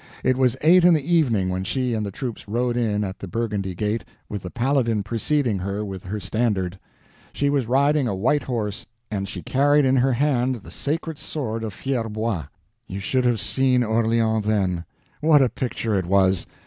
[0.23, 3.27] It was eight in the evening when she and the troops rode in at the
[3.27, 6.79] Burgundy gate, with the Paladin preceding her with her standard.
[7.33, 11.63] She was riding a white horse, and she carried in her hand the sacred sword
[11.63, 12.45] of Fierbois.
[12.87, 14.85] You should have seen Orleans then.
[15.19, 16.47] What a picture it was!